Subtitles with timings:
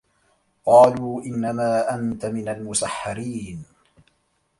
[0.65, 3.65] قالوا إِنَّما أَنتَ مِنَ المُسَحَّرينَ